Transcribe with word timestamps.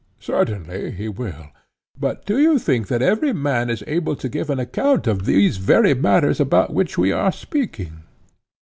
Certainly, 0.19 0.93
he 0.93 1.07
will. 1.09 1.51
But 1.95 2.25
do 2.25 2.39
you 2.39 2.57
think 2.57 2.87
that 2.87 3.03
every 3.03 3.33
man 3.33 3.69
is 3.69 3.83
able 3.85 4.15
to 4.15 4.27
give 4.27 4.49
an 4.49 4.59
account 4.59 5.05
of 5.05 5.27
these 5.27 5.57
very 5.57 5.93
matters 5.93 6.39
about 6.39 6.73
which 6.73 6.97
we 6.97 7.11
are 7.11 7.31
speaking? 7.31 8.01